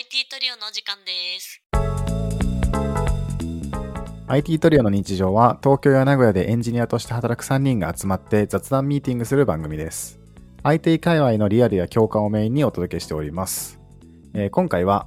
[0.00, 1.60] IT トリオのお時間です。
[4.28, 10.18] IT トリオの日常は東京や名古屋でエンジニアとして働く3人が集まって雑談ミーティングする番組です。
[10.62, 13.78] IT 界隈のリアルや共感をメインにお届けしております。
[14.32, 15.06] えー今回は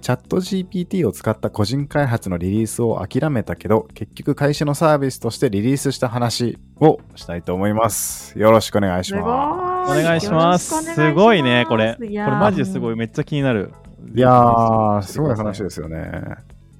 [0.00, 8.38] チャット GPT を使った個人開発のリリースを諦めたけど結局会社のサービスとしてリリースした話をしたいと思います。
[8.38, 9.90] よろしくお願いします。
[9.90, 11.94] お願いしますすごいね、これ。
[11.98, 13.74] これマジですごい、めっちゃ気になる。
[14.12, 14.18] す。
[14.18, 16.10] いやー、すごい話ですよね。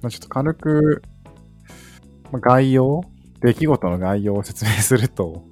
[0.01, 1.01] まあちょっと軽く、
[2.31, 3.03] まあ概要
[3.41, 5.43] 出来事の概要を説明すると、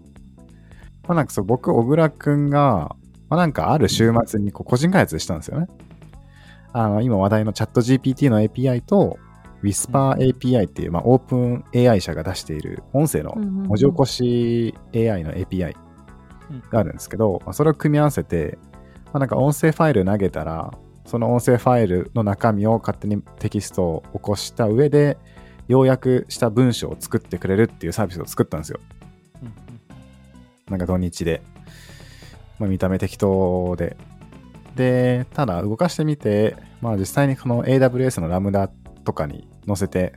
[1.07, 2.95] まあなんかそう、僕、小倉くんが、
[3.29, 5.67] まあなんかある週末にこう個人開発したんですよね。
[6.71, 9.17] あの、今話題のチャット GPT の API と、
[9.63, 15.73] Whisper API っていう、まあオープン AI 社が出している音声の文字起こし AI の API
[16.69, 18.57] があるんですけど、まあそれを組み合わせて、
[19.05, 20.71] まあ、なんか音声ファイル投げたら、
[21.05, 25.17] その音声ファイルの中身を勝手にテキストを起こした上で、
[25.67, 28.79] 要約した文章を作ってくれるっていうサービスを作ったんですよ。
[29.41, 29.63] うん
[30.69, 31.41] なんか土日で。
[32.59, 33.97] まあ、見た目適当で。
[34.75, 38.69] で、ただ動かしてみて、まあ実際にこの AWS のラムダ
[39.03, 40.13] とかに載せて、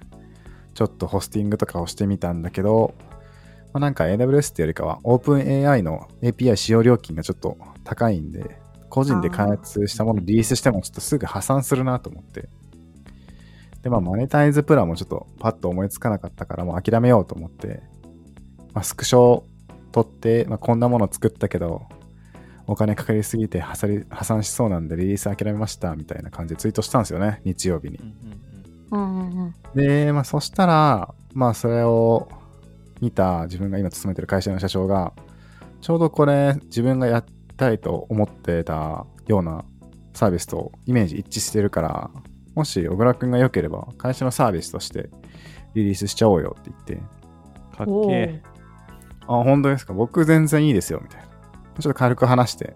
[0.75, 2.95] ちょっとホスティングとかをしてみたんだけど、
[3.73, 8.59] まあ、なんか AWS っていうよりかは OpenAI の API 使用料金がちょっと高いんで、
[8.97, 12.49] 個人で開発したものをリリースしてもちょっとすぐ破産するなと思って。
[13.83, 17.83] で、まあマネタイズプランもちょっとパッと思いつかなかったからもう諦めようと思って、
[18.73, 19.43] まあ、スクショ
[19.93, 21.87] 撮って、まあ、こんなもの作ったけど、
[22.67, 28.01] お金かかりすぎて破産しそうなんでリリース諦めましたみたいな感じでツイートしたんですよね、日曜日に
[28.93, 28.97] う。
[28.97, 32.29] んうんうんで、まあそしたら、まあそれを
[33.03, 35.13] 見た自分が今勤めてる会社の社長が、
[35.83, 39.65] ちょうどこれ自分がやりたいと思ってたような
[40.15, 42.11] サービスとイメージ一致してるから、
[42.55, 45.11] もし小倉くんが良ければ会社のサービスとして
[45.75, 46.97] リリースしちゃおうよって言って、
[47.77, 48.43] かっけえ。
[49.29, 49.93] あ、本当ですか？
[49.93, 51.27] 僕全然いいですよ、みたいな。
[51.27, 52.75] ちょっと軽く話して、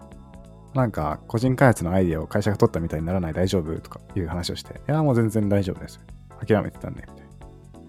[0.75, 5.99] なんか個人開発のアイディアを会社が取ったみたいにならない大丈夫とかいう話をして、いや、もう全然大丈夫です。
[6.45, 7.25] 諦めてたんで、みたい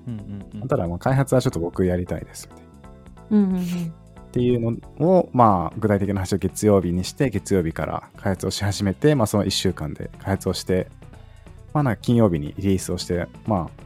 [0.07, 0.65] うんうんうな。
[0.65, 2.73] んただ、まあ開発はちょっと僕やりたいです、みたいな。
[3.31, 3.95] うんうんうん
[4.33, 10.89] っていうのを、まあ、具体的な話を月曜日にして、月曜日から開発をし始めて、まあ、その1週間で開発をして、
[11.75, 13.83] まあ、なんか金曜日にリリースをして、まあ、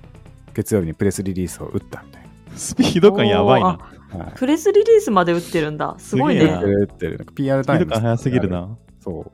[0.54, 3.66] 月曜日にプレスリリースを打ったみたいスピード感やばいな。
[3.66, 4.38] はい。
[4.38, 5.96] プレスリリースまで打ってるんだ。
[5.98, 6.44] すごいね。
[6.44, 7.26] 打ってる。
[7.34, 8.48] PR タイムスピード感早すぎる。
[8.48, 8.78] な。
[9.00, 9.32] そう。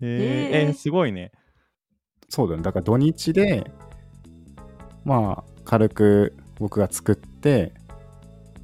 [0.00, 1.30] えーえーえーすごいね。
[2.28, 2.62] そうだね。
[2.62, 3.70] だから土日で、
[5.04, 7.72] まあ、軽く僕が作って、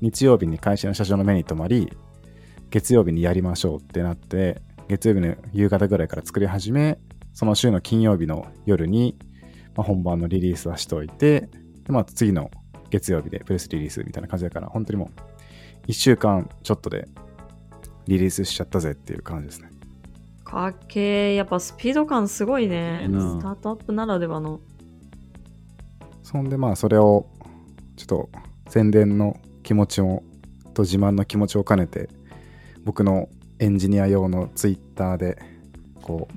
[0.05, 1.91] 日曜日に会社の社長の目に留まり、
[2.69, 6.99] 月曜日にやりましょうってなって、月曜日の夕方ぐらいから作り始め、
[7.33, 9.17] その週の金曜日の夜に、
[9.75, 11.49] まあ、本番のリリースはしといて、
[11.85, 12.51] でまあ、次の
[12.91, 15.11] 月曜日でプレスリリースみたいな感じだから、本当にも
[15.87, 17.09] う、1週間ちょっとで
[18.07, 19.71] リリースしちゃったぜっていう感じですね。
[20.45, 21.35] かっけー。
[21.35, 23.07] やっぱスピード感すごいね。
[23.09, 24.61] スタートアップならではの。
[26.23, 27.27] そんでまあそれを
[27.97, 28.31] ちょっと
[28.69, 30.23] 宣伝の気持ちを
[30.75, 32.09] と自慢の気持ちを兼ねて
[32.85, 35.39] 僕のエンジニア用のツイッターで
[36.03, 36.35] こう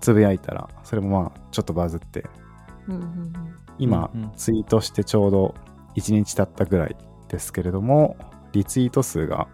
[0.00, 2.24] つぶやいたらそれもまあちょっとバズって
[2.86, 3.32] うんうんうん
[3.78, 5.54] 今うんうんツイートしてちょうど
[5.96, 6.96] 1日経ったぐらい
[7.28, 8.16] ですけれども
[8.52, 9.48] リツイート数が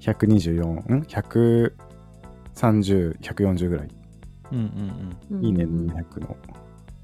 [0.00, 1.02] 124ん
[2.54, 3.88] ？130140ぐらい
[4.52, 5.38] うんうんうん。
[5.38, 6.36] うんいいね200の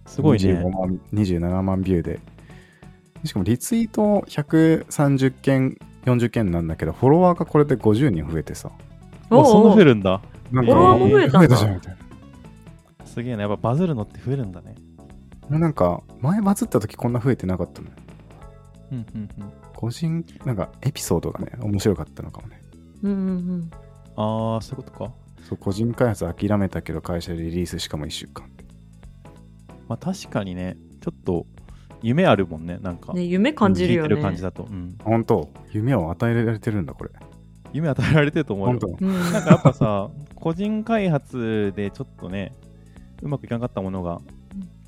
[0.06, 0.70] すごいね25。
[0.70, 2.20] 万27万ビューで。
[3.24, 8.70] しかもリツイート130件、40件なんだけど、フォロワーがこれで50人増えてさ。
[9.30, 9.90] おそんな増える。
[9.90, 10.20] るんだ。
[10.50, 11.96] なんフォロワーも増えたんだ増えじゃんみたい
[13.04, 13.42] すげえな。
[13.42, 14.74] やっぱバズるのって増えるんだね。
[15.48, 15.58] な。
[15.58, 17.94] なんか、前バズった時こんな増えてなかったのよ。
[18.92, 19.52] うんうんうん。
[19.74, 22.62] 個人、なんかエピソードがね、面白かったのかもね。
[23.02, 23.70] うんうんうん
[24.16, 25.12] ああ、そういうことか。
[25.48, 28.50] そう、個人開発諦めたけど会社でリリースしかも1週間。
[29.88, 31.46] まあ確かにね、ちょっと
[32.02, 32.78] 夢あるもんね。
[32.80, 33.12] なんか。
[33.12, 34.42] ね、夢感じるよ聞いてる感じね。
[34.42, 34.64] だと。
[34.64, 34.96] うん。
[35.02, 37.10] 本当夢を与えられてるんだ、これ。
[37.72, 42.52] 夢与えられてると思うよなんかやっぱさ、個人開発でちょっとね、
[43.22, 44.20] うまくいかなかったものが、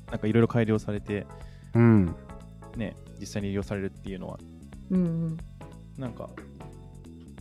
[0.09, 1.25] なんかいろいろ改良されて、
[1.73, 2.15] うん。
[2.75, 4.39] ね、実際に利用されるっていうのは、
[4.89, 5.37] うんうん
[5.97, 6.29] なんか、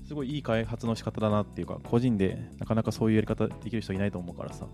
[0.05, 4.67] すごいいい開発の仕方だなっていうか、個人でなかなかそういうやり方できる人いないと思うからさ、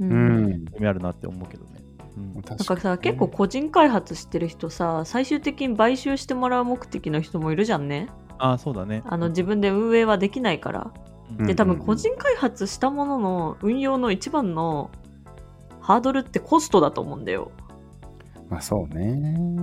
[0.00, 0.64] ううんん。
[0.74, 1.80] 夢あるなって思うけどね。
[2.16, 8.08] うん、確なんかさ結構個人開発してる人さ最終的に買収してもらう目的の人もいるじゃんね
[8.38, 9.02] ああ、そうだね。
[9.06, 10.90] あの自分で運営はできないから
[11.38, 14.90] うんで多分個人開発したものの運用の一番の
[15.80, 17.50] ハードルってコストだと思うんだよ。
[18.48, 19.54] まあそうね。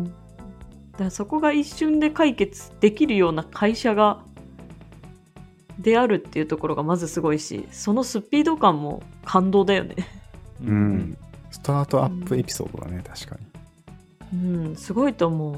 [0.94, 4.24] だからそこが一瞬で解決できるような会社が
[5.80, 9.96] であるっていうところがまずすごいしそのスピード感も感動だよね
[10.62, 11.18] ううん。
[11.54, 13.38] スタートアップエピソードだね、確か
[14.34, 14.40] に。
[14.66, 15.58] うんすごいと思う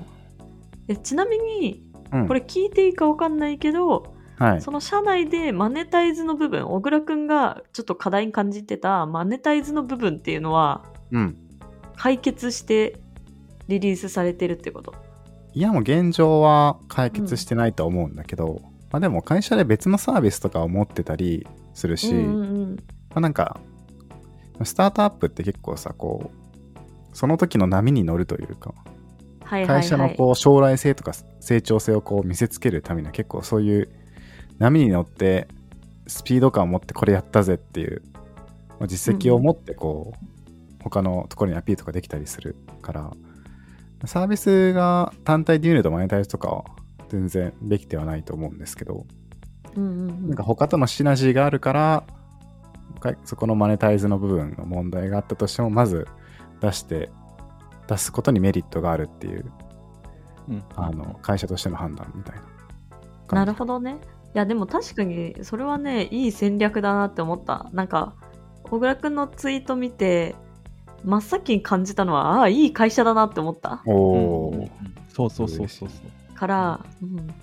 [0.88, 1.82] えちなみに
[2.12, 4.62] うん、これ聞いていいか分かんないけど、はい。
[4.62, 11.36] その社内でマネタイズの部分小倉くんがちょっと課題に感じてたマネタイズの部分っていうのはうん。
[11.96, 13.00] 解決して
[13.68, 14.94] リリースされてるってこと？
[15.54, 18.62] いや、もう現状は解決してないとは思うんだけど、
[18.92, 22.84] まあでも会社で別のサービスとかを持ってたりするし、うんうんうんま
[23.16, 23.60] あ、なんか、
[24.64, 28.74] スタートアップって結構さ、こう、その時の波に乗るというか、
[29.46, 33.90] 会社のこう将来性とか成長性をこう見せつけるためには結構そういう
[34.58, 35.48] 波に乗って
[36.08, 38.02] スピード感を持ってこれやったぜっていう
[38.80, 43.12] まあ実績を持ってこう他のところにアピールとかできたりするから
[44.06, 46.66] サービスが単体で言うとマネタイズとかは
[47.10, 49.06] 全然できてはないと思うんですけど
[49.76, 50.28] うんうんうん。
[50.30, 52.25] なんか他とのシナジーがあるからか
[53.24, 56.08] そこのマネタイズの部分の問題があったとしてもまず
[56.62, 57.10] 出して
[57.88, 59.52] 出すことにメリットがあるっていう
[60.50, 63.40] うんあの会社としての判断みたいな。
[63.40, 63.98] なるほどね。
[64.36, 67.70] いや、でも確かに、それはね、いい戦略だなって思った。
[67.72, 68.14] なんか、
[68.64, 70.36] 小倉くんのツイート見て、
[71.04, 73.82] 真っ先に感じたのは、ああ、いい会社だなって思った。
[73.86, 74.70] おお、うんうんうん
[75.08, 75.96] そうそうそうそうそ
[76.34, 76.36] う。
[76.36, 77.34] から、うん、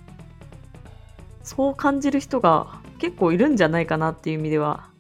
[1.42, 4.90] そう感じる人が結構いるんじゃないかなっていう意味では、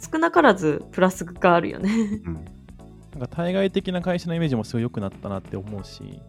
[0.00, 1.90] 少なからずプラスがあるよね。
[2.24, 2.44] うん
[3.12, 6.20] なんか対外的な会社のイメージもすごい良くなったなって思うし、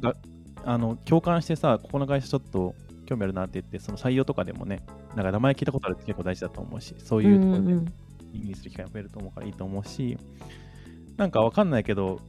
[0.00, 0.16] なんか、
[0.64, 2.74] あの、共感してさ、ここの会社ちょっと
[3.06, 4.82] 興味あるなって言って、その採用とかでもね、
[5.16, 10.16] なんか名前聞いたことあるって結構大事だと思うし、そういうところでる機会が増えると思うからいいと思うし、
[11.16, 12.20] なんかわかんないけど、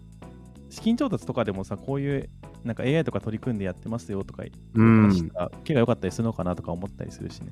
[0.71, 2.29] 資金調達とかでもさ、こういう
[2.63, 4.43] なんか AI とか取り組んでやってますよとか
[4.73, 7.51] うん話したら、受けが良かったりするのかなとか思ったりするしね。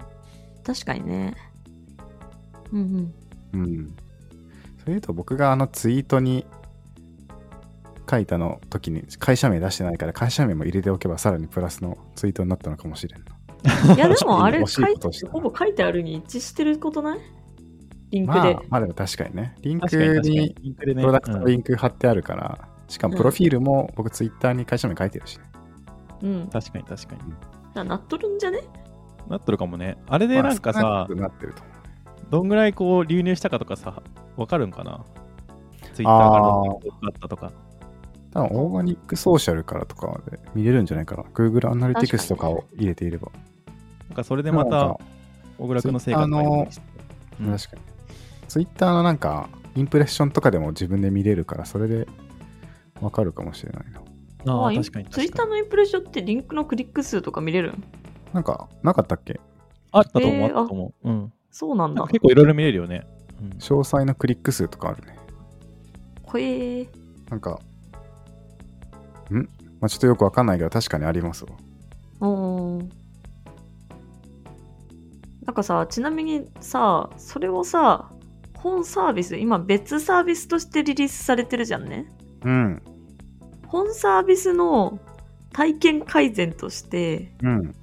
[0.64, 1.36] 確かにね。
[2.72, 3.14] うん
[3.54, 3.62] うん。
[3.62, 3.96] うん。
[4.80, 6.46] それ言うと僕があのツイートに
[8.10, 13.94] 書いたの時に会社名出してないから会社名も入れておけばさらにプラスのツイートになったのかもしれんな。
[13.94, 14.96] いや、でもあれ、書い
[15.30, 17.20] ほぼ書いてあるに一致してることない？
[18.12, 18.56] リンクまで。
[18.56, 19.56] あ、まあでも確かにね。
[19.62, 19.86] リンク
[20.24, 25.44] にプロダクトのうんリンク貼ってあるから、しかもプロフィールも僕ツイッターに会社名書いてるしね。
[26.24, 26.50] うん。
[26.52, 27.16] 確かに確か
[27.76, 27.88] に。
[27.88, 28.62] なっとるんじゃね？
[29.28, 29.98] なっとるかもね。
[30.08, 31.79] あれでなんかさなってると思う。
[32.30, 34.02] どんぐらいこう流入したかとかさ、
[34.38, 35.04] わかるんかな？
[35.94, 37.52] ツイッターからどんなことがあったとか。
[38.32, 41.24] 多分オーガニックソーシャルからとかで見れるんじゃないかな。
[41.34, 43.32] Google アナリティクスとかを入れていれば。
[44.08, 44.98] なんかそれでまた
[45.58, 46.76] 小倉君の成果が確か
[47.42, 47.58] に。
[48.48, 52.08] ツイッターのなんか、インプレッションとかでも自分で見れるから、それで
[53.02, 53.84] わかるかもしれない
[54.46, 54.54] な。
[54.54, 55.34] ああ、確かにツイッ。
[55.34, 57.84] ターのインプレッションってリンクのクリック数とか見れるん
[58.34, 59.40] なんか、なかったっけ？
[59.92, 61.10] あったと思う、えーあったと思う。
[61.10, 61.34] うん。
[61.52, 62.04] そうなんだ。
[62.08, 63.06] 結構いろいろ見れるよね。
[63.42, 65.18] うん詳細のクリック数とかあるね。
[66.24, 66.88] ほえー。
[67.30, 67.60] なんか、
[69.32, 69.36] ん？
[69.80, 71.52] まあ、ちょっとよくわかんないけど、確かにありますわ。
[72.20, 72.90] おー
[75.46, 78.12] なんかさ、ちなみにさ、それをさ、
[78.58, 82.12] 本サービス、今別サービスとしてリリースされてるじゃんね。
[82.44, 82.82] うん。
[83.68, 85.00] 本サービスの
[85.54, 87.76] 体験改善としてうん。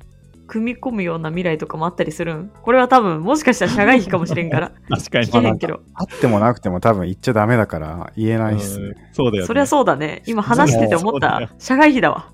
[0.47, 2.51] 組み込むような未来とかもあったりするん？
[2.63, 5.41] これは多分もしかしたら社外費かもしれんから 確かに聞。
[5.41, 5.81] けへんけど。
[5.95, 8.87] あってもなくても多分言っちゃダメだから言えないっすね。
[8.87, 9.47] うんそうだよね。
[9.47, 10.23] そりゃそうだね。
[10.27, 11.51] 今話してて思った。
[11.59, 12.31] 社外費だわ。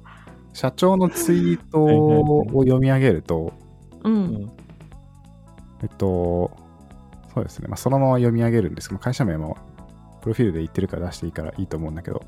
[0.52, 3.52] 社長のツイートを読み上げると、
[4.02, 4.08] う。
[4.08, 4.50] うんん。
[5.82, 6.50] えっと、
[7.34, 7.68] そうですね。
[7.68, 9.56] まあ、そのまま読み上げるんですけど、会社名も
[10.20, 12.22] プロフィールで言ってるから出していいからいいと思うんだけど、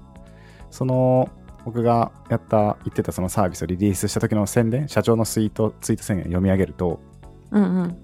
[0.70, 1.28] その、
[1.64, 7.00] 僕がやった、言ってたそのサービスをリリースした時の宣伝、社長のツイート、ツイート宣言を読み上げると、
[7.50, 7.96] うんうん。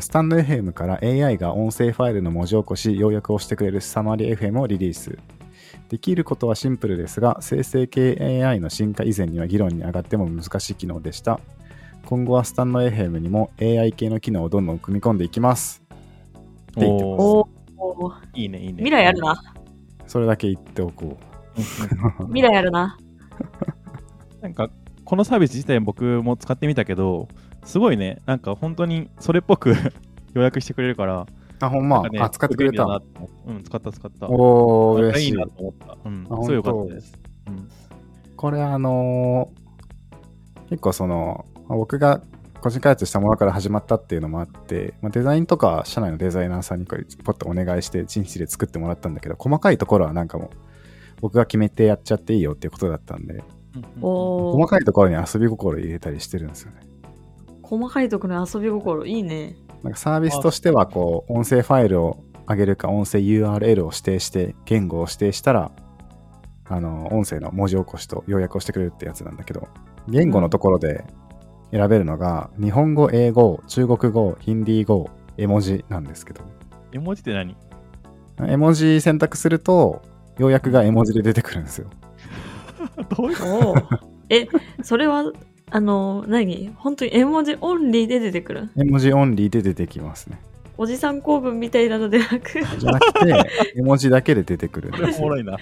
[0.00, 5.18] スタンド FM から AI が音声ファイルの文字起こし、要約をしてくれるサマリ FM をリリース。
[5.88, 11.40] できることはシンプルですが、生成系 AI の進化以前には議論に上がっても難しい機能でした。
[12.04, 15.82] 今後はスタンド FM にも AI 系の機能をどんどん組み込んでいきます。
[16.70, 17.48] って言ってますおー
[17.78, 18.74] おーいいね、いいね。
[18.74, 19.42] 未来あるな。
[20.06, 21.28] それだけ言っておこう。
[22.28, 22.98] 未来あるな。
[24.40, 24.70] なんか、
[25.04, 27.28] このサービス自体僕も使ってみたけど、
[27.64, 29.74] すごいね、なんか本当にそれっぽく
[30.34, 31.26] 予約してくれるから、
[31.60, 32.02] あ、ほんま？
[32.02, 32.84] なんか、ねあ、使ってくれた？
[33.46, 34.28] うん、使った使った。
[34.28, 35.44] おー、嬉しいいいな。
[35.46, 35.96] と思った。
[36.04, 37.18] うん、あすごいよかったです。
[37.48, 37.68] うん。
[38.36, 39.68] これあのー
[40.68, 42.20] 結構その、まあ僕が
[42.60, 50.50] 個人開発したものから始まったっていうのもあって、まあ、デザインとか社内のデザイナーさんにこれポッとお願いして1日で作ってもらったんだけど細かいところはなんかもう
[51.20, 53.44] 僕が決めてやっちゃっていいよっていうことだったんでうんうん
[54.02, 54.56] おー。
[54.56, 56.80] 細かいところに遊び心入れたりしてるんですよね。
[57.62, 59.04] 細かいところに遊び心。
[59.04, 59.56] いいね。
[59.82, 65.70] なんかサービスとしてはこう音声ファイルを上げるか音声 URL を指定して言語を指定したら
[66.66, 69.68] あの音声の文字起こしと要約をしてくれるってやつなんだけど
[70.08, 71.04] 言語のところで
[71.70, 76.40] 選べるのが日本語英語中国語ヒンディー語絵文字なんですけど。
[76.92, 77.54] 絵文字って何？
[78.46, 80.02] 絵文字選択すると
[80.38, 81.88] 要約が絵文字で出てくるんですよ
[83.16, 83.98] どういうこおー
[84.30, 84.46] え、
[84.82, 85.32] それは、
[85.70, 86.70] あの、何？
[86.76, 88.70] 本当に絵文字オンリーで出てくる？
[88.76, 90.38] 絵文字オンリーで出てきますね
[90.76, 92.60] おじさん公文みたいなのでなく？
[92.78, 95.56] じゃなくて絵文字だけで出てくるんおもろいな。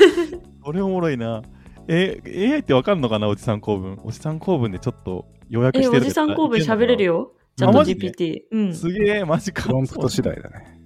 [0.64, 1.42] それおもろいな。
[1.88, 2.20] え、
[2.52, 3.28] AI ってわかんのかな？
[3.28, 3.98] おじさん公文。
[4.04, 7.14] おじさん公文でちょっと予約え、してるおじさん公文喋れるよ。
[7.14, 7.32] よ。
[7.56, 7.94] ちゃんとあマジ？
[7.94, 8.40] で GPT。
[8.50, 8.74] うん。
[8.74, 9.62] すげえ、マジか。
[9.62, 10.78] プロンプト次第だね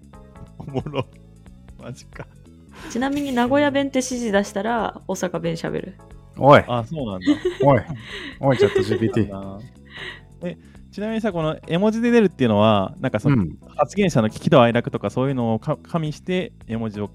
[0.59, 1.05] おもろ。
[1.83, 2.26] マジか。
[2.90, 5.95] ちなみに名古屋弁って指示出したら大阪弁喋る。
[6.37, 7.26] おいあ、そうなんだ。
[7.64, 7.81] おい
[8.40, 9.59] おいチャット GPT な
[10.43, 10.57] え、
[10.90, 17.11] ちなみにさ、この絵文字で出るっていうのは、なんかそうのん発言者の聞きと愛楽とかそういうのをか加味して絵文字を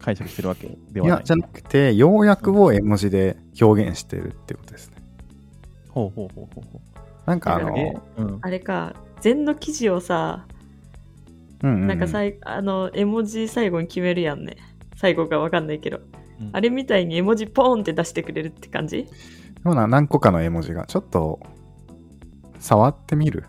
[0.00, 1.18] 解釈してるわけではいない。
[1.18, 4.96] やじゃなくて要約を絵文字で表現してるってことですね
[5.88, 6.80] ほうほうほうほうほ
[7.26, 8.02] なんかあのだからう。
[8.16, 8.38] うん。
[8.42, 10.46] あれか、禅の記事をさ、
[11.62, 14.56] うんうんうんなんかさい、あの、絵文字最後に決めるやんね。
[15.02, 15.98] 最後かわかんないけど。
[15.98, 19.00] うんあれみたいに絵文字ポーンって出してくれるって感じ？
[19.00, 19.06] よ
[19.64, 21.38] うな何個かの絵文字がちょっと
[22.58, 23.44] 触ってみる？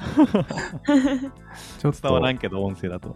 [1.78, 3.14] ちょっ伝わらとんけど、音声だと。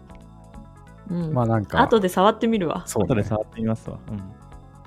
[1.09, 1.33] うん。
[1.33, 2.83] まあなんか後で触ってみるわ。
[2.85, 3.97] そうね後で触ってみますわ。
[4.09, 4.21] うん。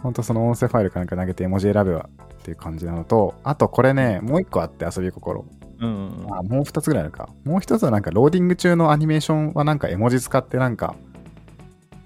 [0.03, 5.45] ほんとその音声ファイルかなんか投げて絵文字選べばっていう感じなのとあとこれねもう一個あって遊び心
[5.81, 6.35] うんうんうん。
[6.35, 10.95] あもう二つぐらいあるかもう一つはなんかローディング中のアニメーションはなんか絵文字使ってなんか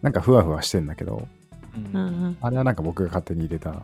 [0.05, 1.27] なんかふわふわしてんだけど
[1.95, 2.37] うん。
[2.43, 3.83] あれはなんか僕が勝手に入れた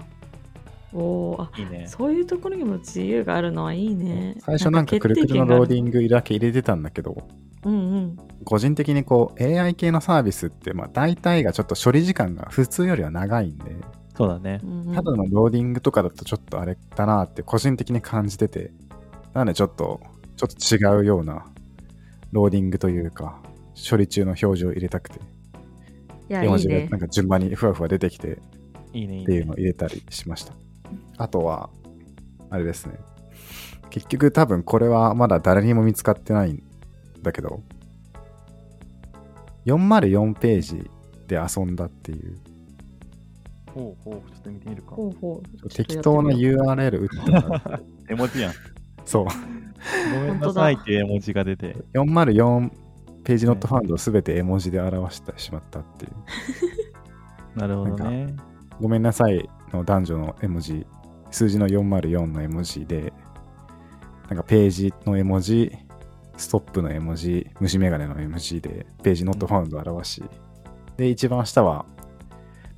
[0.93, 1.87] おーあいいね。
[1.87, 4.37] そういうところにも自由があるのはいいね。
[4.41, 5.89] 最初なんかくるくるのローディグ。
[5.89, 7.27] ングだけ入れてたんだけど
[7.65, 8.17] うんうん。
[8.45, 13.77] 個人的にこう AI 系のサービスってまあ大体がちょっと処理時間が普通よりは長いんで
[14.17, 14.67] そうだねう。
[14.67, 18.73] んうんただのローディングとかだとちょっとあれだなって個人的に感じてて
[19.33, 20.01] なのでちょっと
[20.37, 21.47] ちょっと違うような
[22.33, 23.41] ローディングというか
[23.91, 25.21] 処理中の表示を入れたくて
[26.31, 26.97] いや、絵文字がいいねな。
[26.97, 28.39] んか順番にふわふわ出てきてっ
[28.93, 29.57] ていうのを。
[29.57, 30.55] 入れたりしました
[31.19, 31.71] あとは
[32.51, 32.95] あれですね
[33.91, 36.63] 結局多分これはまだ誰にも見つかってないん
[37.23, 37.63] だけど
[39.67, 40.91] 404ページ
[41.27, 42.39] で遊んだっていう
[43.75, 44.97] ほうほう、ちょっと見てみるか。
[44.97, 48.53] ほうほう適当な URL 打ってもらう 絵文字やん。
[49.05, 51.77] そうごめんなさいっていう絵文字が出て。
[51.95, 52.71] 404
[53.25, 56.13] ページノットファウンドを全て絵文字で表してしまったっていう。
[57.59, 58.35] なるほどね。
[58.81, 60.87] ごめんなさいの男女の絵文字
[61.31, 63.13] 数字の404の絵文字で
[64.29, 65.73] なんかページの絵文字
[66.37, 70.25] ストップの絵文字虫眼鏡の絵文字でページノットファウンドを表し。
[70.97, 71.87] で一番下は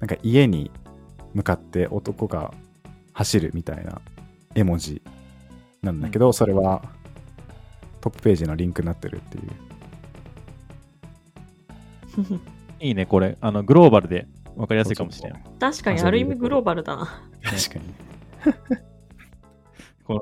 [0.00, 0.70] なんか家に
[1.34, 2.52] 向かって男が
[3.12, 4.00] 走るみたいな
[4.54, 5.02] 絵文字
[5.82, 6.82] なんだけど、それは
[8.00, 9.50] トップページのリンクになってるっていう
[12.80, 13.36] いいね、これ。
[13.40, 14.26] あの、グローバルで
[14.56, 15.34] 分かりやすいかもしれん。
[15.58, 17.22] 確かにある意味グローバルだな。
[17.42, 17.94] 確かに
[20.04, 20.20] この、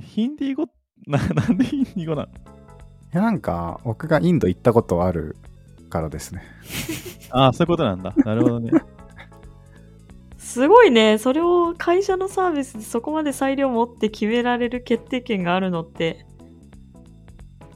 [0.00, 0.66] ヒンディー語、
[1.06, 2.28] な なんでヒンディー語なの？
[2.28, 2.30] い
[3.12, 5.36] やなんか僕がインド行ったことある
[5.88, 6.42] からですね
[7.30, 8.14] ああ、そういうことなんだ。
[8.24, 8.70] なるほどね。
[10.38, 11.18] すごいね。
[11.18, 16.26] それを会社のサービスでそこまで裁量持って決められる決定権があるのって、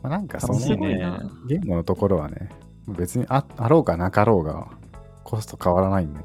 [0.03, 1.21] まあ、なんかそのねすごいな。
[1.49, 2.49] 言語のところはね、
[2.89, 4.69] 別にああろうがなかろうが
[5.23, 6.25] コスト変わらないんでね、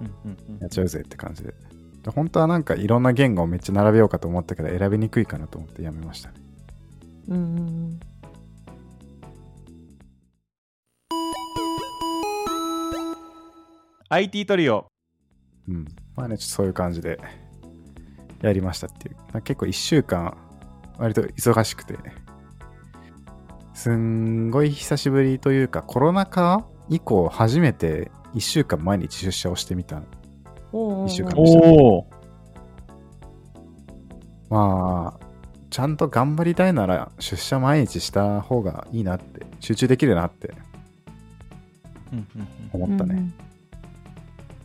[0.00, 0.58] うんうんうん。
[0.58, 1.54] やっちゃうぜって感じで。
[2.02, 6.34] で本当はなんかいろんな言語をめっちゃ並べようかと思ったけど選びにくいかなと思ってやめましたね。
[7.28, 8.00] うん
[14.46, 14.86] トリオ。
[15.68, 15.86] うん。
[16.16, 17.20] まあね、ちょっとそういう感じで
[18.42, 19.16] やりましたっていう。
[19.32, 20.36] まあ結構1週間
[20.98, 21.96] 割と忙しくて、
[23.80, 30.02] すんごい久しぶりというかコロナ禍以降初めて1週間毎日出社をしてみた
[30.70, 32.06] おうおうおう一週間おお。
[34.50, 35.26] まあ、
[35.70, 40.52] ちゃんと頑張りたいなら出社毎日した方がいいなって、集中できるなって
[42.74, 43.14] 思ったね。
[43.14, 43.34] うんうん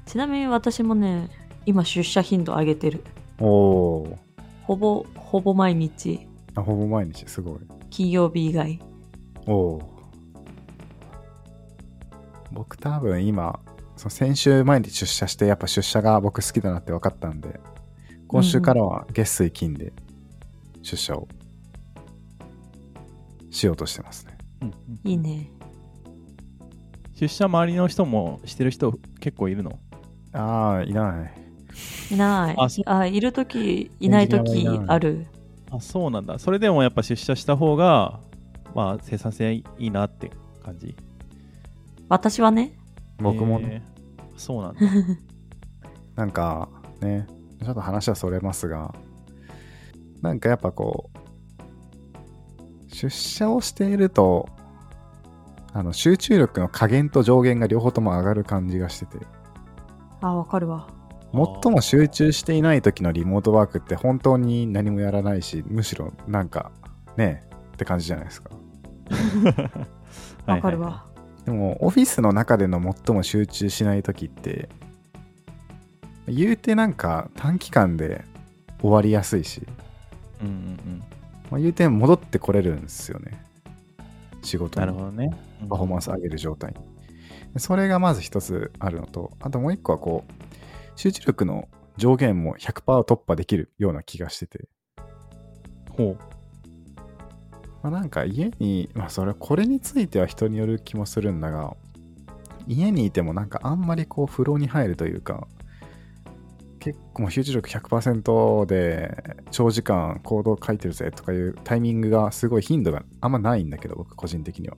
[0.05, 1.29] ちなみに私もね、
[1.65, 3.03] 今出社頻度上げてる。
[3.39, 4.17] おお
[4.63, 7.60] ほぼ、ほぼ毎日、あ、ほぼ毎日、すごい。
[7.89, 8.79] 金曜日以外。
[9.47, 9.81] おお。
[12.51, 13.59] 僕多分今、
[13.95, 17.59] その先週毎日出社して、やっぱ出社が僕好きだなって分かったんで、
[18.27, 19.93] 今週からは月水金で
[20.81, 21.27] 出社を
[23.49, 24.37] しようとしてますね。
[24.61, 25.51] うんうんいいね。
[27.13, 29.79] 出社周りの人もしてる人結構いるの？
[30.33, 31.29] ああ、いな
[32.09, 32.13] い。
[32.13, 32.55] いない。
[32.57, 35.27] あそあいるとき、いないときエンジニアはいないある。
[35.71, 36.39] あ、そうなんだ。
[36.39, 38.19] それでもやっぱ出社した方が、
[38.75, 40.29] まあ生産性いいなって
[40.63, 40.96] 感じ。
[42.10, 42.77] 私はね。
[43.17, 43.96] 僕もね、えー
[44.38, 44.82] そうなんだ。
[46.15, 46.70] なんか
[47.01, 47.27] ね、
[47.62, 48.94] ちょっと話はそれますが、
[50.22, 54.48] なんかやっぱこう、出社をしていると、
[55.74, 59.25] あの集中力の加減と上限が両方とも上がる感じがしてて、
[60.22, 60.88] あ、わかるわ。
[61.34, 66.72] 最も集中していない時のリモートワークって本当に何もやらないし、むしろなんか
[67.17, 68.51] ね、って感じじゃないですか。
[70.45, 70.88] わかるわ。
[70.89, 74.67] はいでも、オフィスの中での最も集中しない時って、
[76.27, 78.25] 言うてなんか短期間で
[78.81, 79.62] 終わりやすいし、
[80.41, 81.03] うんうんうん。
[81.51, 83.39] まあ、言うて戻ってこれるんですよね。
[84.41, 85.29] 仕事になるほどね。
[85.62, 86.75] うんパフォーマンス上げる状態に。
[87.53, 94.67] でそれがまず一つあるのと、あともう一個はこう、集中力の上限も100%突破できるような気がしてて、
[95.91, 96.34] ほう。
[97.85, 101.75] まあ、なんか家に、まあそれ、これについては人による気もするんだが、
[102.67, 105.47] 家にいてもなんかあんまりこう、風呂に入るというか、
[106.79, 114.77] 結構もう集中力100%で長時間行動書いてるぜとかいうタイミングがすごい頻度があんまないんだけど、僕個人的には。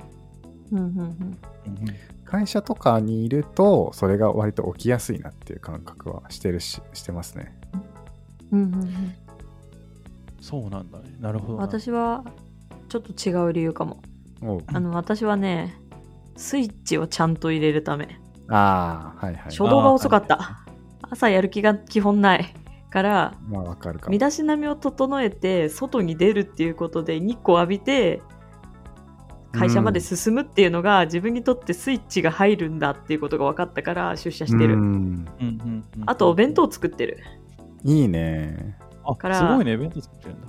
[0.73, 0.97] うんうんうん。
[0.97, 1.37] うんうん
[2.25, 7.57] 会社とかにいると、それが割と起きやすいなっていう感覚はしてるし、してますね。
[8.51, 9.15] うんうんうん、
[10.41, 11.05] そうなんだね。
[11.21, 11.61] なるほどな。
[11.61, 12.25] 私は
[12.88, 14.01] ちょっと違う理由かも。
[14.67, 15.75] あの私はね、
[16.36, 18.20] スイッチをちゃんと入れるため。
[18.50, 19.44] ああ、はいはい。
[19.46, 20.65] 初動が遅かった。
[21.01, 22.53] 朝やる気が基本ない
[22.90, 24.20] から、まあわかるかも身。
[24.20, 28.22] だしなみを整えて外に出るっていうことで日光浴びて
[29.51, 34.75] 会社まで進むっていうのが自分にとってスイッチが入るんだっていうことが分かったから出社してる。
[34.75, 37.24] うんうんうんうんあとお弁当作ってる。
[37.83, 38.77] いいね。
[39.03, 40.48] あからすごいね、弁当作ってるんだ。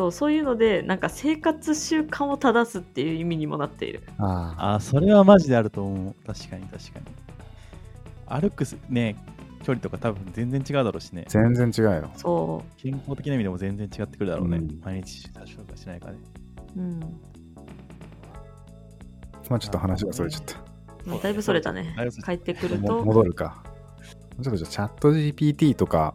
[0.00, 4.02] そう、そういうので、なんか生活習慣を正すっていう意味にもなっている。
[4.18, 4.74] ああ。
[4.76, 6.14] あ、それはマジであると思う。
[6.26, 7.04] 確かに確かに。
[8.42, 9.16] 歩くすね、
[9.62, 11.26] 距離とか多分全然違うだろうしね。
[11.28, 12.10] 全然違うよ。
[12.16, 14.56] そ健康的な意味でも全然違ってくるだろうね。
[14.56, 16.18] うん毎日出社とかしないからね。
[16.76, 16.80] う。
[16.80, 17.00] うん。
[19.50, 20.56] まあちょっと話がそれちゃった。
[21.04, 23.62] まあだいぶそれたね帰ってくるもと、戻るか。
[24.42, 26.14] ちょっとじゃあチャット GPT とか、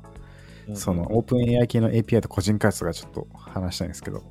[0.73, 4.23] そのオープン AI 系の API と個人開発がちょっと話したいんですけど、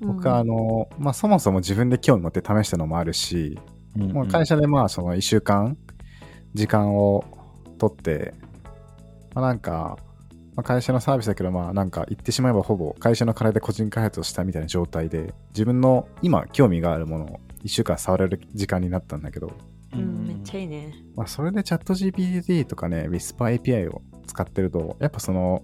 [0.00, 3.58] 僕はあの、まあそもそも自分で興味持って試したのもあるし、
[3.96, 5.76] もう会社でまあその1週間
[6.54, 7.24] 時間を
[7.78, 8.34] 取って、
[9.34, 9.98] まあ、なんか、
[10.54, 19.52] まあ、会社のサービスだけどまあなんか言ってしまえばほぼ会社の金で個人開発をしたみたいな状態で自分の今興味があるものを1週間触れる時間になったんだけど、
[19.94, 20.94] うん、めっちゃいいね。
[21.16, 25.62] まあ、それでチャット GPT とかね Whisper API を使ってるとやっぱその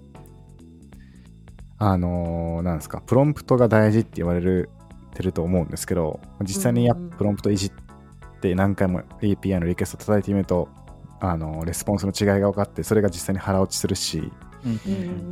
[1.86, 4.70] あのーなんですかプロンプトが大事って言われる
[5.14, 7.70] てると思うんですけど実際にやプロンプトいじっ
[8.40, 10.68] て何回も API のリクエスト叩いてみると
[11.20, 14.32] あのレスポンスの違いが分かってそれが実際に腹落ちするし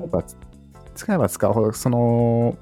[0.01, 0.23] やっぱ
[0.95, 2.57] 使えば使うほどその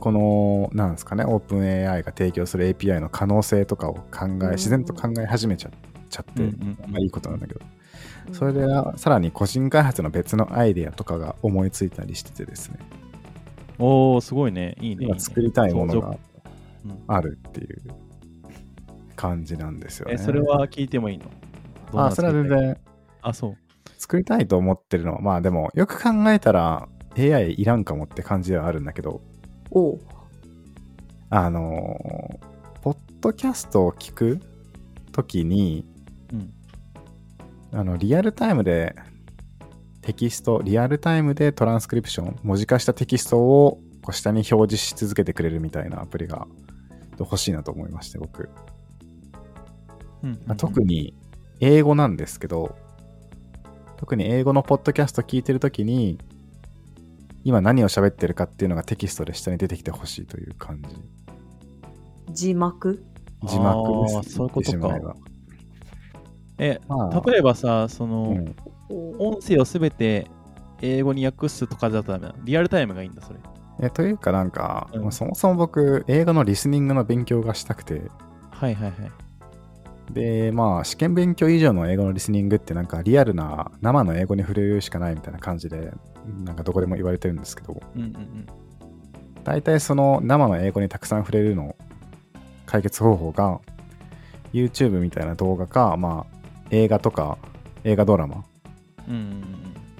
[0.00, 5.70] このなんですかねオープン AI が提供する API の可能性とかを考うんえ自然と考え始めちゃ
[6.12, 7.60] ちゃって、うんうんまあいいことなんだけど。
[8.32, 12.78] それでさらに個人開発の別のアイデアとかが思いついたりしててですね。
[13.78, 14.76] おー、すごいね。
[14.80, 15.02] いいね。
[15.02, 15.20] いい今ね。
[15.20, 16.16] 作りたいものが
[16.84, 17.02] うん。
[17.08, 17.82] あるっていう
[19.16, 20.14] 感じなんですよね。
[20.14, 21.24] え、それは聞いてもいいの？
[21.94, 22.78] あそれは全然。
[23.22, 23.56] あ、そう。
[23.98, 29.20] 作りたいと思ってるのはまあでもよく考えたら AI いらんかもって感じではあるんだけど。
[29.70, 30.00] おう。
[31.30, 34.40] あのーポッドキャストを聞く
[35.12, 35.91] ときに、うん。
[37.72, 38.94] あの、リアルタイムで
[40.02, 46.46] テキスト、リアルタイムでトランスクリプション、文字化したテキストをこう下に表示し続けてくれるみたいなアプリが
[47.18, 48.50] 欲しいなと思いまして、僕。
[50.22, 50.40] うん。
[50.46, 51.14] まあ特に
[51.60, 52.16] 英語なん。
[52.16, 52.76] ですけど、
[53.96, 56.18] 特に英語のポッドキャスト聞いてるときに、
[57.44, 60.96] 今何を喋ってるかっていうのがテキストで下に出てきてほしいという感じ。
[62.32, 63.04] 字幕？
[63.44, 65.16] 字幕です、あーそういうことか
[66.58, 68.56] えまあ例えばさ、その、うん
[69.18, 70.26] 音声をすべて
[70.82, 73.38] 英語に訳すとかだとダメなのリアルタイムがいいんだ、それ。
[73.80, 78.02] えというかなんか、うんまあそもそも僕、映画のリスニングの勉強がしたくて、
[78.50, 78.92] はいはいはい。
[80.12, 85.92] で、まあ、試験勉強以上の英語のリスニングってなんかリアルな生の英語に触れるしかないみたいな感じで、
[86.44, 88.46] なんかどこでも言われてるんですけど、うんうんうん。
[89.44, 91.74] 大体その生の英語にたくさん触れるの
[92.66, 93.60] 解決方法が
[94.52, 96.41] YouTube みたいな動画か、まあ、
[96.72, 97.38] 映画とか
[97.84, 98.44] 映画ドラマ。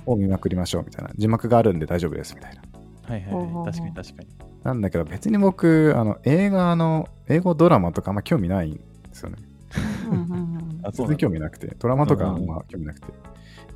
[0.05, 1.11] を見まくりましょうみたいな。
[1.17, 2.63] 字幕があるんで大丈夫ですみたいな。
[3.09, 3.73] はいはい。
[3.73, 4.29] 確かに確かに。
[4.65, 8.81] なんだけど別に僕あの映画の英語ドラマとかあんま興味ないんで
[9.13, 9.37] すよね。
[10.93, 11.77] 全然興味なくて。
[11.79, 13.07] ドラマとかうんうんまあ興味なくて。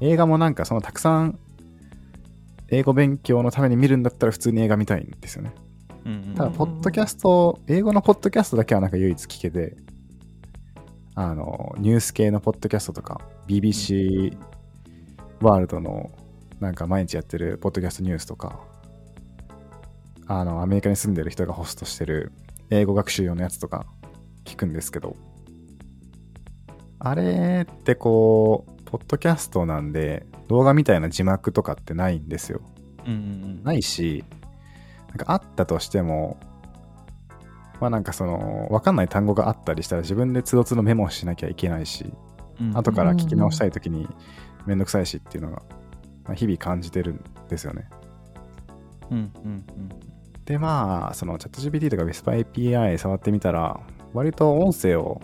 [0.00, 1.38] 映画もなんかそのたくさん
[2.68, 5.52] 英語勉強のために見るんだったら普通に映画見たいんですよね。
[6.36, 9.76] ただ、ポッドキャスト、英語のポッドキャストだけはなんか唯一聞けて、
[11.18, 14.36] あの、ニュース系のポッドキャストとか、BBC
[15.40, 16.10] ワールドの
[16.60, 18.60] なんか毎日やってるポッドキャストニュースとか、
[20.26, 22.32] あの、アメリカに住んでる人がホストしてる
[22.68, 23.86] 英語学習用のやつとか
[24.44, 25.16] 聞くんですけど、
[26.98, 32.60] あれってこう、ポッドキャストなんで、動画みたいな字幕とかってないんですよ。
[33.06, 33.22] うんうんう
[33.60, 33.62] ん。
[33.64, 34.22] ないし、
[35.08, 36.36] なんかあったとしても、
[37.80, 42.12] まあなんかその、わかんない単語があったりしたら自分でつどつどメモしなきゃいけないし、
[42.60, 44.08] うん後から聞き直したいときに
[44.64, 45.62] めんどくさいしっていうのが、
[46.24, 47.88] まあ、日々感じてるんですよね。
[49.10, 49.88] うんうんうん。
[50.44, 53.80] でまあ、そのチャット GPT とか Whisper API 触ってみたら、
[54.14, 55.20] 割と音声を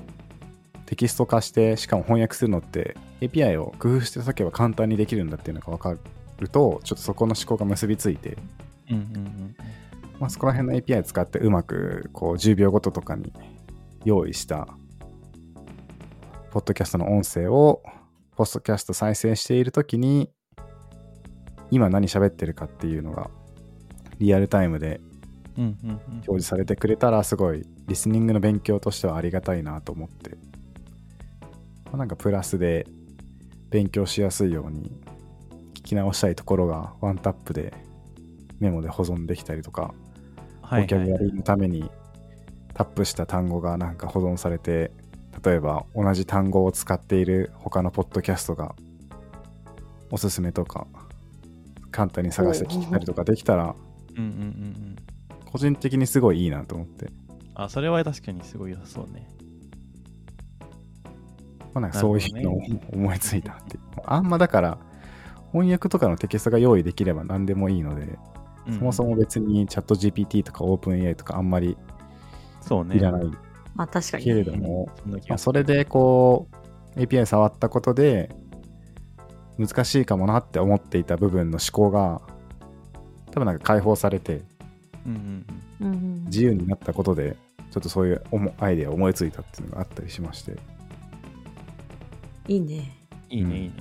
[0.87, 5.97] テキスト化して、しかも翻訳するのって API を工夫しておけば簡単にできるんだっていうのが分か
[6.39, 8.37] ると、ちょっとそこの思考が結びついて、
[8.91, 9.57] うんうんうん。
[10.23, 13.33] まあ、そこら辺の API 使ってうまくこう10秒ごととかに
[14.05, 14.69] 用意した
[16.53, 17.83] ポッドキャストの音声を
[18.37, 20.31] ポッドキャスト再生しているときに
[21.73, 23.31] 今何喋ってるかっていうのが
[24.21, 25.01] リアルタイムで。
[25.55, 30.31] 表示されてくれたらすごいリスニングの勉強としてはありがたいなと思って、
[31.85, 32.87] まあなんかプラスで
[33.69, 34.91] 勉強しやすいように
[35.75, 37.75] 聞き直したいところがワンタップで
[38.61, 39.93] メモで保存できたりとか
[40.81, 41.91] ボキャブラリーのために
[42.75, 44.91] タップした単語がなんか保存されて
[45.45, 48.75] 例えば同じ単語を使っている他のポッドキャストが
[50.11, 50.87] おすすめとか
[51.91, 53.75] 簡単に探して聞いたりとかできたら
[54.17, 54.41] うんうんうんう
[54.95, 54.97] ん。
[55.51, 57.11] 個人的にすごいいいなと思って、
[57.55, 59.29] あ、それは確かにすごい良さそうね。
[61.75, 62.61] まあ、なんかそういうのを
[62.93, 64.79] 思いついたっていうあんまだから
[65.53, 68.19] 翻訳とかのテキストが用意できれば何でもいいので、
[68.71, 71.77] そもそも別にチャット GPT とか OpenAI とかあんまり
[72.61, 72.97] そうね。
[72.97, 73.25] いらない
[73.75, 74.45] まあ確かにけれね。
[74.45, 76.49] ども、まあ、それでこ
[76.97, 78.31] う API 触ったことで
[79.59, 82.21] 難しいかもなって思っていた部分の思考が
[83.33, 84.45] 多分なんか解放されてる。
[85.07, 85.47] うんうん
[85.81, 87.37] うんうん自由になったことで
[87.71, 90.57] ちょっとそういう思アイデアを思いついたっていうのがあったりしまして
[92.47, 92.97] いいね。
[93.31, 93.39] うん。
[93.39, 93.73] いいね、うんいいね。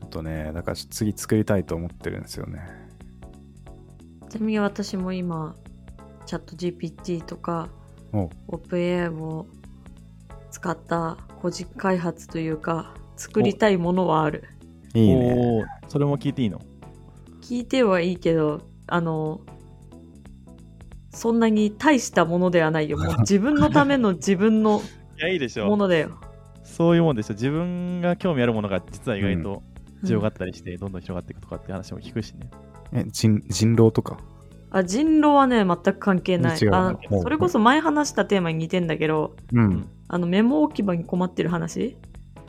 [0.00, 2.60] ちょっとねだから次作りたいと思ってるんですよね
[4.32, 5.54] ちなみに私も今、
[6.24, 7.68] チャット GPT とか
[8.14, 9.46] お OpenAI を
[10.50, 14.44] 使った個人開発というか、作りたいものはある。
[14.94, 16.62] いいねおーそれも聞いていいの？
[17.42, 19.42] 聞いてはいいけど、あの、
[21.10, 22.96] そんなに大したものではないよ。
[22.96, 24.80] も う自分のための自分の
[25.18, 25.66] いや、いいでしょ。
[25.66, 26.08] ものだよ。
[26.62, 27.34] そういうもんでしょ。
[27.34, 29.62] 自分が興味あるものが実は意外と
[30.02, 32.48] うん強がったりして、どんどん広がっていくとかって話も聞くしね。
[32.92, 34.18] え人人狼とか？
[34.70, 36.66] あ人狼はね、全く関係ない違。
[36.66, 41.96] うあのそれこそ前話したテーマに似てんだけど、うんあのメモ置き場に困ってる話、はいはい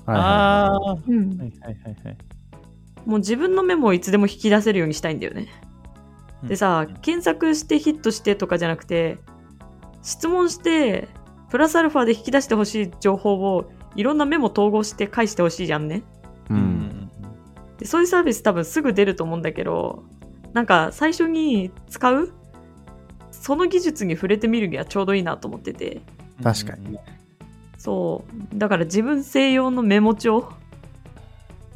[0.05, 1.01] ああー。
[1.07, 2.17] うんはいはいはいはい。
[3.05, 5.47] もう自分のメモをいつでも引き出せるようにしたいんだよね。
[6.43, 9.17] うんでさ、検索してヒットしてとかじゃなくて、
[10.01, 11.07] 質問して、
[11.49, 16.03] プラスアルファで引き出してほしい情報をいろんなメモ統合して返してほしいじゃんね。
[16.49, 17.11] ううんん
[17.77, 20.03] でそういうサービス多分すぐ出ると思うんだけど、
[20.53, 22.31] なんか最初に使う
[23.31, 26.01] その技術に触れてみるにはちょうどいいなと思ってて。
[26.37, 26.43] うん。
[26.43, 27.03] 確かにね
[27.77, 28.57] そう。
[28.57, 30.53] だから自分専用のメモ帳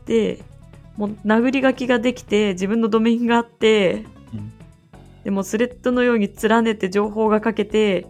[0.05, 0.39] で、
[0.95, 4.53] もう殴り書きができて、自分のドメインがあって、うん
[5.25, 8.07] でもスレッドのように連ねて情報が書けて、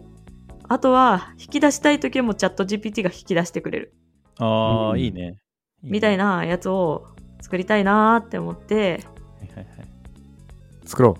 [0.68, 3.94] あとは引き出したい時はもうチャット GPT が引き出してくれる。
[4.38, 5.40] ああ、うんいいね。
[5.82, 6.36] みたいな。
[6.36, 7.08] なやつを
[7.40, 9.87] 作りたいなーって思って、はいはいはい。
[10.88, 11.18] 作ろ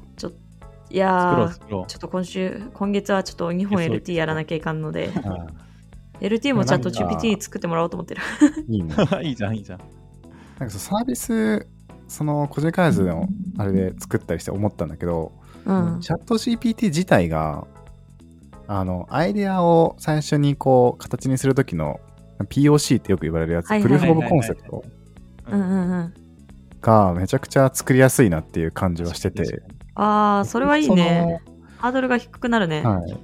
[0.91, 5.11] いやー、作ろう作ろちょっと今週、今月はちょっと2本 LT やらなきゃいかんので、
[6.21, 8.23] LT もチャットなんか GPT に作ってもらおうと思ってる。
[8.67, 9.03] いいねう。
[9.23, 9.81] いいじゃんいいじゃん。
[10.59, 11.67] なんかそうサービス
[12.09, 13.29] その個人開発の
[13.59, 15.33] あれで作ったりして思ったんだけど、
[15.67, 16.01] うん。
[16.01, 17.67] チャット GPT 自体が、
[18.67, 22.01] あの、アイデアを最初にこう、形にするときの
[22.49, 24.83] POC ってよく言われるやつ、はいはいプルーフ・オブ・コンセプト
[25.51, 26.15] うんうんうん。
[26.81, 29.63] がめちゃくちゃ作りやすいなっていう感じはしてて。
[29.95, 31.41] ああ、それはいいね。
[31.79, 32.83] ハードルが低くなるね。
[32.83, 33.19] はい。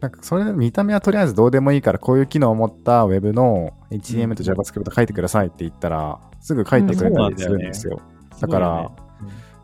[0.00, 8.00] なんかそれ見た目はとりあえずどうでもいいからこういう機能を持った Web の HTML と JavaScript 書いてくださいって言ったらすぐ書いてくれたりするんですよ。
[8.40, 8.90] だから、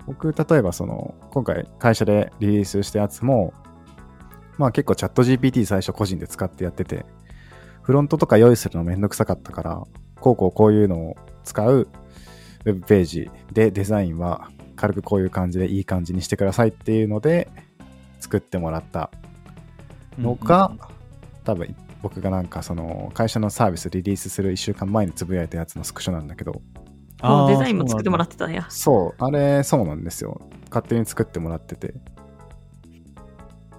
[0.06, 3.52] 僕、例えばその、今回会社でリリースしたやつも、
[4.58, 7.06] まあ結構チャット GPT 最初個人で使ってやってて、
[7.82, 9.82] フロントとか用意するのめんどくさかったから、
[10.20, 11.88] こうこうこういうのを使う
[12.64, 17.48] ウェブページでデザインは軽くこういう感じでいい感じにしてくださいっていうので
[18.20, 19.10] 作ってもらった
[20.18, 20.72] のが、
[21.44, 26.60] 多分僕がなんかその会社のサービスリリースする1週間前につぶやいたやつのスクショなんだけど、
[27.22, 28.66] もうデザインも作ってもらっってたんや。
[28.68, 30.40] そう、あれ、そうなんですよ。
[30.68, 31.94] 勝手に作ってもらってて。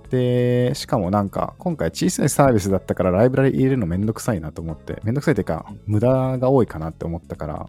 [0.09, 7.67] で、しかもなんか、今回小さいサービスだったからライブラリ入れるのめんどくさいなと思って、めんどくさいっていうか、無駄が多いかなって思ったから、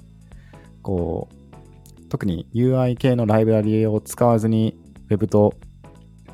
[0.86, 4.78] こう、特に UI 系のライブラリを使わずに
[5.10, 5.52] Web と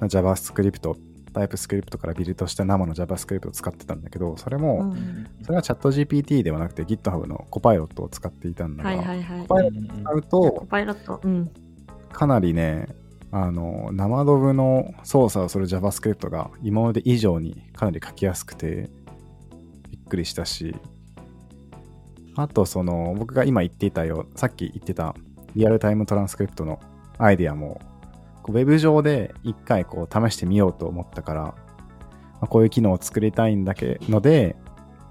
[0.01, 0.95] JavaScript、
[1.33, 5.27] TypeScript からビルドした生の JavaScript を使ってたんだけど、それうも、ん。
[5.43, 8.95] それはチャット GPT ではなくて GitHub のコパイロットを使っていたんだが。
[8.95, 11.21] コパイロットを使うと、コパイロット。
[11.25, 11.51] うん。
[12.13, 12.89] かなりね、
[13.31, 18.91] あの、生ドブの操作をする JavaScript が今まで以上にかなり書きやすくて、
[19.91, 20.77] びっくりしたし、
[22.37, 25.15] あと、その、僕が今言っていたよ、さっき言ってた
[25.55, 26.81] リアルタイムトランスクリプトの
[27.19, 27.81] アイディアも、
[28.49, 31.57] ウェブ上で一回こう試してみようと思ったから、ま
[32.43, 34.57] あこういう機能を作りたいんだけので、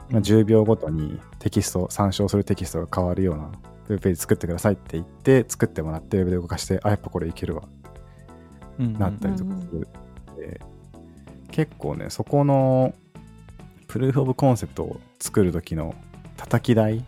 [0.10, 3.52] まあ、10秒ごとにテキスト、参照するテキストが変わるようなウェ
[3.88, 7.64] ブページ作ってくださいって言って、作ってもらって、ウェブで動かして、あ、やっぱこれいけるわ、
[8.78, 9.88] なったりとかする。
[10.38, 10.62] で
[11.52, 12.94] 結構ね、そこの、
[13.88, 15.96] プルーフ・オブ・コンセプトを作る時の
[16.42, 17.06] 叩き台、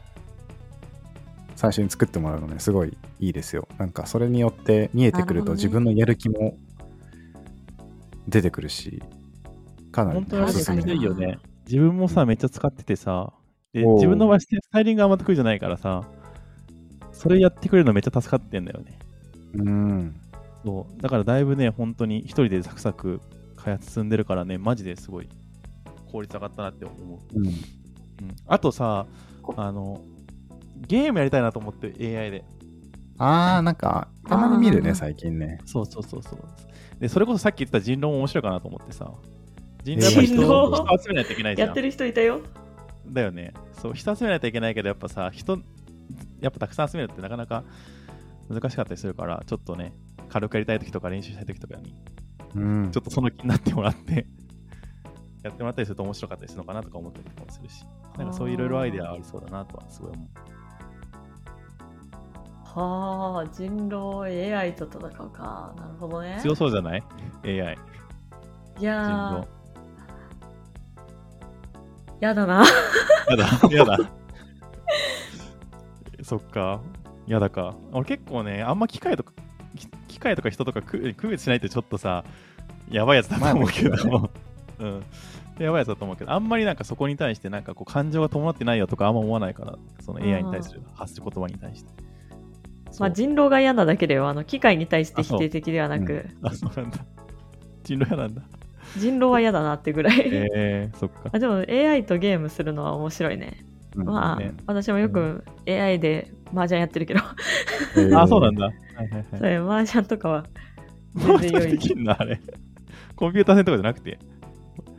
[1.55, 3.67] 最初に作ってもらうのね、すごいいいですよ。
[3.79, 6.55] なんか、それによって見えてくると自分のやる気も
[8.27, 9.01] 出てくるし、
[9.91, 11.39] かなり本当に確かにそれいいよね。
[11.65, 13.33] 自分もさ、めっちゃ使っててさ、
[13.73, 16.03] で自分の場合、スタイリングがあんま得意じゃないからさ、
[17.11, 18.99] それやってくれるのめっちゃ助かってんだよね。
[19.55, 20.15] うん。
[20.63, 21.01] そう。
[21.01, 23.19] だからだいぶね、本当に一人でサクサク
[23.55, 25.29] 開発進んでるからね、マジですごい
[26.11, 27.39] 効率上がったなって思う。
[27.39, 27.82] うん。
[28.23, 29.05] うん、あとさ、
[29.55, 30.01] あの、
[30.87, 32.45] ゲームやりたいなと思って、AI で。
[33.17, 35.59] あー、なんか、たまに見るね、最近ね。
[35.65, 36.39] そうそうそうそう。
[36.99, 39.11] で、それこそさっき言ってた人狼も面白いかなと思ってさ。
[39.83, 41.67] 人狼やっぱ人人集めないといけないじゃん。
[41.67, 42.41] やってる人いたよ。
[43.05, 43.53] だよね。
[43.73, 45.59] そう、人集めないといけないけど、やっぱさ、人、
[46.39, 47.63] やっぱたくさん集めるってなかなか
[48.49, 49.93] 難しかったりするから、ちょっとね、
[50.29, 51.95] 軽くやりたい時とか練習したい時とかに、
[52.55, 53.01] うんちょ。
[53.01, 54.25] っとその気になってもらって、
[55.43, 57.85] やってもらったりすると面白かったりするのかなとか思ったりとかもするし、
[58.17, 60.27] なんかそういういろいろアイデアありそうだなとはすごい思う。
[62.75, 65.73] はあ、人狼 AI と戦うか。
[65.77, 66.39] なるほどね。
[66.41, 67.03] 強そうじゃない
[67.43, 67.53] ?AI。
[67.53, 67.57] い
[68.77, 69.45] 人や
[72.19, 72.65] やだな。
[73.29, 73.99] やだ、やだ。
[76.23, 76.81] そっか、
[77.27, 77.75] やだか。
[77.91, 79.33] 俺結構ね、あんま機械とか、
[79.75, 82.23] き機械とか人とか区区別しないってちょっとさ、
[82.89, 84.29] やばいやつだと思うけど、ま
[84.79, 85.03] うん。
[85.59, 91.91] やばいやつだと思うけど、あんまりなんかそこに対してなんかこう感情が伴ってないよとかあんま思わないから、その AI に対する発する言葉に対して。
[92.99, 96.97] まあ、人狼が嫌なだけでは、あの機械に対して否定的ではなく、あ、そうなんだ。
[97.83, 98.41] 人狼やなんだ。
[98.97, 100.21] 人狼は嫌だなってぐらい。
[100.31, 101.29] えー、そっか。
[101.31, 103.65] あでも AI とゲームするのは面白いね。
[103.95, 107.19] うんまあ、ね私もよく AI で麻雀やってるけど、
[107.95, 108.65] えー あ、そうなんだ。
[108.65, 109.53] はいはいそはい。
[109.53, 110.45] れ麻雀とかは
[111.15, 111.61] 全全然良い。
[111.61, 112.39] 然できんのあれ。
[113.15, 114.19] コンピューター戦とかじゃなくて？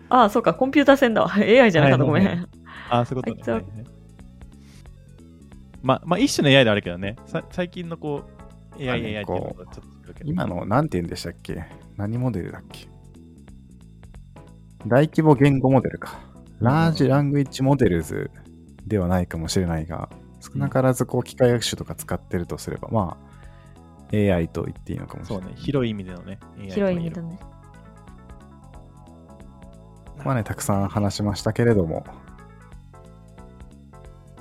[0.08, 1.32] ああ、そうか、コンピューター戦だわ。
[1.34, 2.26] AI じゃなかった、ごめん。
[2.26, 2.46] はいはい
[2.90, 3.42] あ、そういうことね。
[3.52, 3.84] ははいはい
[5.82, 7.16] まあ、まあ、一種の AI であるけどね。
[7.26, 8.22] さ最近のこ
[8.78, 10.24] う、AI、AI っていうのとちょっと。
[10.24, 11.62] 今の、なんて言うんでしたっけ？
[11.96, 12.88] 何モデルだっけ？
[14.86, 16.18] 大規模言語モデルか。
[16.60, 18.30] ラージラングイッジモデルズ
[18.86, 20.08] ではないかもしれないが、
[20.40, 23.18] 少なからずこう機械学習とか使ってるとすれば、ま
[24.10, 25.44] あ、AI と言っていいのかもしれない。
[25.44, 26.38] そうね、広い意味でのね。
[26.58, 27.38] AI 広い意味だね。
[30.24, 32.06] まあね、たくさん話しましたけれども、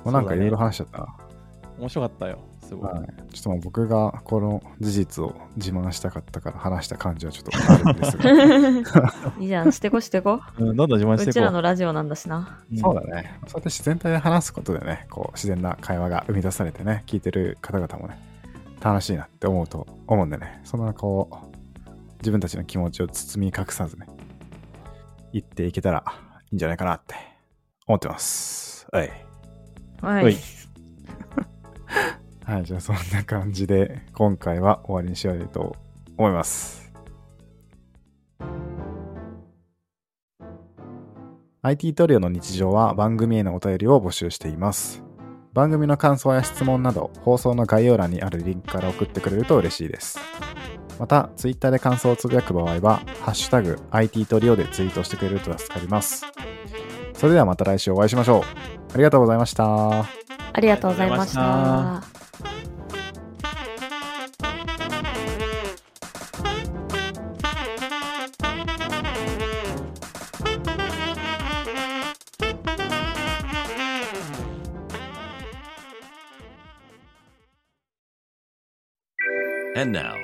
[0.04, 1.16] もうなんかいろいろ話しちゃったな。
[1.78, 2.38] 面白かったよ。
[2.66, 2.92] すごい。
[2.92, 9.12] はい、ちょっとまあ僕がこの事実を自慢したかったから話した感じはちょっとあるんですが。
[9.38, 10.40] いいじゃん、してこしてこ。
[10.58, 11.30] うん、どんどん自慢していこう。
[11.30, 12.60] うちらのラジオなんだしな。
[12.70, 13.08] うんそうだね。
[13.08, 18.18] そうやって自然体で話すことでね、こう自然な会話が生み出されてね、聞いてる方々もね、
[18.80, 21.36] 楽しいなって思うと思うんでね、そのこう、
[22.18, 24.06] 自分たちの気持ちを包み隠さずね、
[25.34, 26.04] 言っていけたら
[26.42, 27.16] いいんじゃないかなって
[27.88, 28.86] 思ってます。
[28.92, 29.10] はい。
[30.00, 30.36] ははいい。
[32.44, 35.74] はい、じゃあそんな感じで今回は終わりにしようと
[36.16, 36.92] 思います。
[41.62, 45.02] IT トリオの日常は番組へのお便りを募集しています。
[45.52, 50.18] 番組の感想や質問など放送の概要欄にあるリンクから送ってくれると嬉しいです。
[50.98, 56.24] また、Twitter で感想をつぶやく場合は、ハッシュタグ IT トリオでツイートしてくれると助かります。
[57.14, 58.42] それではまた来週お会いしましょう。
[58.94, 60.00] ありがとうございました。
[60.00, 62.02] ありがとうございました。
[79.76, 80.23] And now,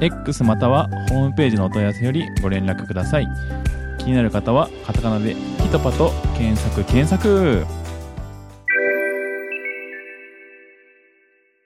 [0.00, 3.28] X またはホームページのお問い合わせよりご連絡ください。
[3.98, 7.66] 気になる方はカタカナでピトパと検索検索